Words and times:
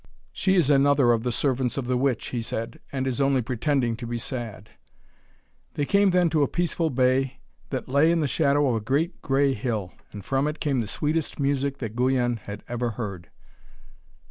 'She 0.33 0.55
is 0.55 0.71
another 0.71 1.11
of 1.11 1.21
the 1.21 1.31
servants 1.31 1.77
of 1.77 1.85
the 1.85 1.95
witch,' 1.95 2.29
he 2.29 2.41
said, 2.41 2.79
'and 2.91 3.05
is 3.05 3.21
only 3.21 3.39
pretending 3.39 3.95
to 3.95 4.07
be 4.07 4.17
sad.' 4.17 4.71
They 5.75 5.85
came 5.85 6.09
then 6.09 6.27
to 6.31 6.41
a 6.41 6.47
peaceful 6.47 6.89
bay 6.89 7.39
that 7.69 7.87
lay 7.87 8.09
in 8.09 8.19
the 8.19 8.27
shadow 8.27 8.67
of 8.69 8.75
a 8.77 8.81
great 8.83 9.21
grey 9.21 9.53
hill, 9.53 9.93
and 10.11 10.25
from 10.25 10.47
it 10.47 10.59
came 10.59 10.81
the 10.81 10.87
sweetest 10.87 11.39
music 11.39 11.77
that 11.77 11.95
Guyon 11.95 12.37
had 12.37 12.63
ever 12.67 12.89
heard. 12.97 13.29